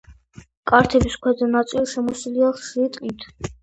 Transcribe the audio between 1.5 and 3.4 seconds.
ნაწილი შემოსილია ხშირი ტყით.